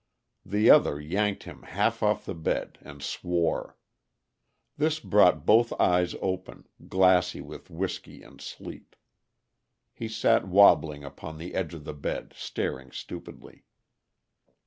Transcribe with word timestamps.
The 0.43 0.67
other 0.71 0.99
yanked 0.99 1.43
him 1.43 1.61
half 1.61 2.01
off 2.01 2.25
the 2.25 2.33
bed, 2.33 2.79
and 2.81 3.03
swore. 3.03 3.77
This 4.75 4.99
brought 4.99 5.45
both 5.45 5.79
eyes 5.79 6.15
open, 6.23 6.65
glassy 6.87 7.39
with 7.39 7.69
whisky 7.69 8.23
and 8.23 8.41
sleep. 8.41 8.95
He 9.93 10.07
sat 10.07 10.47
wobbling 10.47 11.03
upon 11.03 11.37
the 11.37 11.53
edge 11.53 11.75
of 11.75 11.83
the 11.85 11.93
bed, 11.93 12.33
staring 12.35 12.89
stupidly. 12.91 13.65